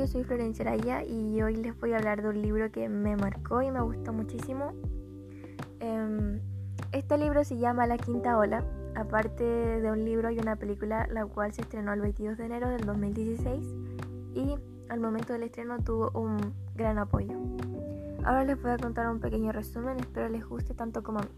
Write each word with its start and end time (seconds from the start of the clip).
yo 0.00 0.06
soy 0.06 0.24
Florencia 0.24 0.64
Araya 0.64 1.04
y 1.04 1.42
hoy 1.42 1.56
les 1.56 1.78
voy 1.78 1.92
a 1.92 1.98
hablar 1.98 2.22
de 2.22 2.30
un 2.30 2.40
libro 2.40 2.72
que 2.72 2.88
me 2.88 3.16
marcó 3.16 3.60
y 3.60 3.70
me 3.70 3.82
gustó 3.82 4.14
muchísimo. 4.14 4.72
Em, 5.78 6.40
este 6.92 7.18
libro 7.18 7.44
se 7.44 7.58
llama 7.58 7.86
La 7.86 7.98
Quinta 7.98 8.38
Ola. 8.38 8.64
Aparte 8.96 9.44
de 9.44 9.90
un 9.90 10.02
libro 10.02 10.28
hay 10.28 10.38
una 10.38 10.56
película 10.56 11.06
la 11.10 11.26
cual 11.26 11.52
se 11.52 11.60
estrenó 11.60 11.92
el 11.92 12.00
22 12.00 12.38
de 12.38 12.46
enero 12.46 12.70
del 12.70 12.86
2016 12.86 13.62
y 14.34 14.54
al 14.88 15.00
momento 15.00 15.34
del 15.34 15.42
estreno 15.42 15.78
tuvo 15.80 16.10
un 16.18 16.54
gran 16.74 16.96
apoyo. 16.96 17.36
Ahora 18.24 18.44
les 18.44 18.60
voy 18.62 18.70
a 18.70 18.78
contar 18.78 19.06
un 19.06 19.20
pequeño 19.20 19.52
resumen, 19.52 20.00
espero 20.00 20.30
les 20.30 20.46
guste 20.46 20.72
tanto 20.72 21.02
como 21.02 21.18
a 21.18 21.22
mí. 21.24 21.28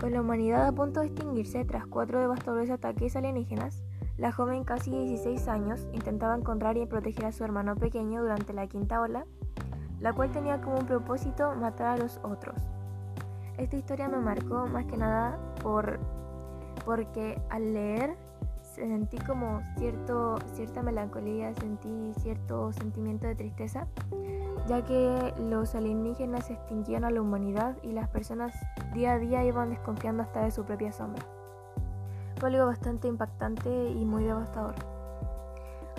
Con 0.00 0.12
la 0.12 0.20
humanidad 0.20 0.64
a 0.64 0.72
punto 0.72 1.00
de 1.00 1.06
extinguirse 1.06 1.64
tras 1.64 1.88
cuatro 1.88 2.20
devastadores 2.20 2.70
ataques 2.70 3.16
alienígenas, 3.16 3.82
la 4.18 4.32
joven, 4.32 4.64
casi 4.64 4.90
16 4.90 5.46
años, 5.46 5.86
intentaba 5.92 6.34
encontrar 6.34 6.76
y 6.76 6.86
proteger 6.86 7.26
a 7.26 7.32
su 7.32 7.44
hermano 7.44 7.76
pequeño 7.76 8.20
durante 8.20 8.52
la 8.52 8.66
quinta 8.66 9.00
ola, 9.00 9.24
la 10.00 10.12
cual 10.12 10.32
tenía 10.32 10.60
como 10.60 10.78
propósito 10.78 11.54
matar 11.54 11.86
a 11.86 11.96
los 11.96 12.18
otros. 12.24 12.56
Esta 13.56 13.76
historia 13.76 14.08
me 14.08 14.18
marcó 14.18 14.66
más 14.66 14.86
que 14.86 14.96
nada 14.96 15.38
por, 15.62 16.00
porque 16.84 17.40
al 17.48 17.72
leer 17.72 18.16
sentí 18.62 19.18
como 19.18 19.62
cierto, 19.76 20.38
cierta 20.52 20.82
melancolía, 20.82 21.54
sentí 21.54 22.12
cierto 22.20 22.72
sentimiento 22.72 23.28
de 23.28 23.36
tristeza, 23.36 23.86
ya 24.66 24.84
que 24.84 25.32
los 25.38 25.76
alienígenas 25.76 26.50
extinguían 26.50 27.04
a 27.04 27.10
la 27.10 27.22
humanidad 27.22 27.76
y 27.82 27.92
las 27.92 28.08
personas 28.08 28.52
día 28.94 29.12
a 29.12 29.18
día 29.18 29.44
iban 29.44 29.70
desconfiando 29.70 30.24
hasta 30.24 30.42
de 30.42 30.50
su 30.50 30.64
propia 30.64 30.90
sombra. 30.90 31.24
Fue 32.38 32.50
algo 32.50 32.66
bastante 32.66 33.08
impactante 33.08 33.90
y 33.90 34.04
muy 34.04 34.24
devastador. 34.24 34.74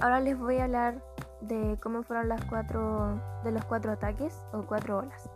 Ahora 0.01 0.21
les 0.21 0.39
voy 0.39 0.57
a 0.57 0.63
hablar 0.63 1.03
de 1.41 1.77
cómo 1.81 2.03
fueron 2.03 2.29
las 2.29 2.43
cuatro 2.45 3.19
de 3.43 3.51
los 3.51 3.65
cuatro 3.65 3.91
ataques 3.91 4.41
o 4.53 4.61
cuatro 4.61 4.99
olas. 4.99 5.29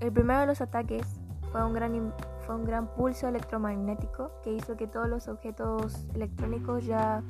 El 0.00 0.12
primero 0.12 0.40
de 0.40 0.46
los 0.46 0.60
ataques 0.60 1.06
fue 1.50 1.64
un 1.64 1.72
gran 1.72 2.12
fue 2.46 2.54
un 2.54 2.64
gran 2.64 2.86
pulso 2.94 3.28
electromagnético 3.28 4.30
que 4.42 4.52
hizo 4.52 4.76
que 4.76 4.86
todos 4.86 5.08
los 5.08 5.28
objetos 5.28 6.06
electrónicos 6.14 6.84
ya 6.84 7.22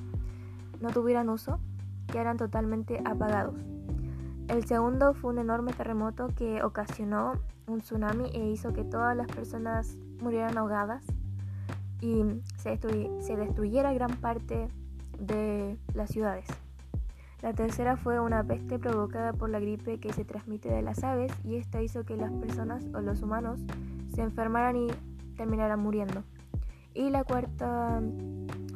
no 0.81 0.91
tuvieran 0.91 1.29
uso, 1.29 1.61
que 2.09 2.19
eran 2.19 2.39
totalmente 2.39 3.03
apagados. 3.05 3.55
El 4.48 4.67
segundo 4.67 5.14
fue 5.14 5.31
un 5.31 5.39
enorme 5.39 5.73
terremoto 5.73 6.29
que 6.34 6.64
ocasionó 6.64 7.34
un 7.69 7.81
tsunami 7.83 8.31
e 8.34 8.48
hizo 8.48 8.73
que 8.73 8.83
todas 8.83 9.17
las 9.17 9.29
personas 9.29 9.97
murieran 10.20 10.59
ahogadas 10.59 11.05
y 12.01 12.23
se, 12.56 13.37
destruyera 13.37 13.93
gran 13.93 14.17
parte 14.17 14.69
de 15.19 15.79
las 15.95 16.11
ciudades. 16.11 16.47
La 17.42 17.55
tercera 17.55 17.97
fue 17.97 18.20
una 18.20 18.45
peste 18.45 18.79
provocada 18.79 19.33
por 19.33 19.48
la 19.48 19.61
gripe 19.61 19.98
que 19.98 20.12
se 20.12 20.25
transmite 20.25 20.69
de 20.69 20.83
las 20.83 21.03
aves 21.05 21.33
y 21.42 21.57
esta 21.57 21.81
hizo 21.81 22.05
que 22.05 22.17
las 22.17 22.33
personas 22.33 22.84
o 22.95 23.01
los 23.01 23.23
humanos 23.23 23.61
se 24.15 24.23
enfermaran 24.23 24.77
y 24.77 24.89
terminaran 25.37 25.81
muriendo. 25.81 26.23
Y 26.92 27.09
la 27.09 27.25
cuarta, 27.25 28.03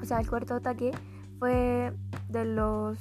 o 0.01 0.05
sea, 0.05 0.21
el 0.21 0.29
cuarto 0.29 0.55
ataque 0.55 0.93
fue 1.39 1.93
de 2.29 2.45
los, 2.47 2.99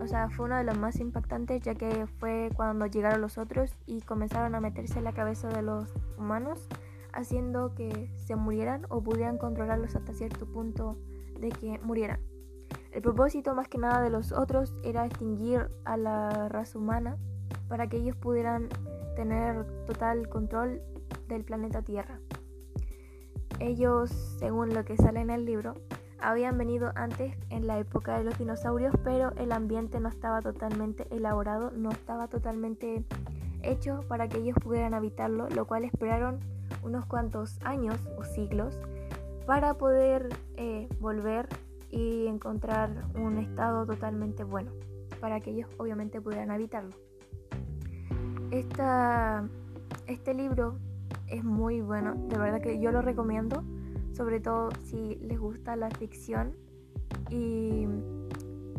o 0.00 0.06
sea, 0.06 0.30
fue 0.30 0.46
uno 0.46 0.56
de 0.56 0.64
los 0.64 0.76
más 0.78 0.98
impactantes 0.98 1.62
ya 1.62 1.74
que 1.74 2.06
fue 2.18 2.50
cuando 2.56 2.86
llegaron 2.86 3.20
los 3.20 3.38
otros 3.38 3.76
y 3.86 4.00
comenzaron 4.00 4.54
a 4.56 4.60
meterse 4.60 4.98
en 4.98 5.04
la 5.04 5.12
cabeza 5.12 5.48
de 5.48 5.62
los 5.62 5.92
humanos 6.18 6.66
haciendo 7.12 7.74
que 7.74 8.10
se 8.16 8.36
murieran 8.36 8.86
o 8.88 9.02
pudieran 9.02 9.38
controlarlos 9.38 9.94
hasta 9.94 10.12
cierto 10.12 10.46
punto 10.46 10.96
de 11.40 11.50
que 11.50 11.78
murieran. 11.80 12.20
El 12.92 13.02
propósito 13.02 13.54
más 13.54 13.68
que 13.68 13.78
nada 13.78 14.02
de 14.02 14.10
los 14.10 14.32
otros 14.32 14.72
era 14.84 15.06
extinguir 15.06 15.70
a 15.84 15.96
la 15.96 16.48
raza 16.48 16.78
humana 16.78 17.16
para 17.68 17.86
que 17.88 17.96
ellos 17.96 18.16
pudieran 18.16 18.68
tener 19.16 19.64
total 19.86 20.28
control 20.28 20.82
del 21.28 21.44
planeta 21.44 21.82
Tierra. 21.82 22.20
Ellos, 23.60 24.10
según 24.38 24.74
lo 24.74 24.84
que 24.84 24.96
sale 24.96 25.20
en 25.20 25.30
el 25.30 25.44
libro, 25.44 25.74
habían 26.18 26.56
venido 26.56 26.92
antes 26.94 27.34
en 27.50 27.66
la 27.66 27.78
época 27.78 28.18
de 28.18 28.24
los 28.24 28.38
dinosaurios, 28.38 28.94
pero 29.02 29.32
el 29.36 29.52
ambiente 29.52 30.00
no 30.00 30.08
estaba 30.08 30.40
totalmente 30.40 31.06
elaborado, 31.10 31.70
no 31.70 31.90
estaba 31.90 32.28
totalmente 32.28 33.04
hecho 33.62 34.00
para 34.08 34.28
que 34.28 34.38
ellos 34.38 34.56
pudieran 34.62 34.94
habitarlo, 34.94 35.48
lo 35.48 35.66
cual 35.66 35.84
esperaron 35.84 36.40
unos 36.82 37.06
cuantos 37.06 37.58
años 37.64 37.96
o 38.18 38.24
siglos 38.24 38.78
para 39.46 39.74
poder 39.74 40.28
eh, 40.56 40.88
volver 41.00 41.48
y 41.90 42.26
encontrar 42.26 43.04
un 43.14 43.38
estado 43.38 43.86
totalmente 43.86 44.44
bueno, 44.44 44.72
para 45.20 45.40
que 45.40 45.50
ellos 45.50 45.68
obviamente 45.78 46.20
pudieran 46.20 46.50
habitarlo. 46.50 46.94
Esta, 48.50 49.48
este 50.06 50.34
libro 50.34 50.78
es 51.28 51.44
muy 51.44 51.80
bueno, 51.80 52.14
de 52.28 52.38
verdad 52.38 52.60
que 52.60 52.80
yo 52.80 52.92
lo 52.92 53.02
recomiendo, 53.02 53.62
sobre 54.12 54.40
todo 54.40 54.70
si 54.84 55.16
les 55.16 55.38
gusta 55.38 55.76
la 55.76 55.90
ficción 55.90 56.54
y 57.30 57.86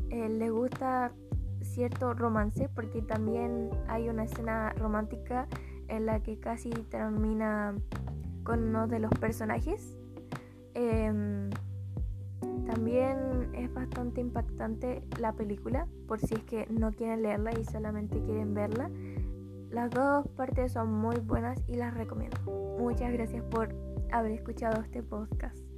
eh, 0.09 0.29
les 0.29 0.51
gusta 0.51 1.11
cierto 1.61 2.13
romance, 2.13 2.69
porque 2.75 3.01
también 3.01 3.69
hay 3.87 4.09
una 4.09 4.25
escena 4.25 4.73
romántica 4.73 5.47
en 5.87 6.05
la 6.05 6.21
que 6.21 6.39
casi 6.39 6.69
termina 6.69 7.75
con 8.43 8.63
uno 8.69 8.87
de 8.87 8.99
los 8.99 9.11
personajes. 9.11 9.97
Em, 10.73 11.49
también 12.65 13.49
es 13.53 13.73
bastante 13.73 14.21
impactante 14.21 15.03
la 15.19 15.33
película, 15.33 15.87
por 16.07 16.19
si 16.19 16.35
es 16.35 16.43
que 16.43 16.67
no 16.69 16.91
quieren 16.91 17.23
leerla 17.23 17.51
y 17.57 17.63
solamente 17.65 18.21
quieren 18.21 18.53
verla. 18.53 18.89
Las 19.69 19.89
dos 19.89 20.27
partes 20.29 20.73
son 20.73 20.93
muy 20.93 21.19
buenas 21.19 21.63
y 21.67 21.75
las 21.75 21.93
recomiendo. 21.93 22.37
Muchas 22.79 23.11
gracias 23.11 23.43
por 23.45 23.73
haber 24.11 24.31
escuchado 24.31 24.81
este 24.81 25.01
podcast. 25.01 25.72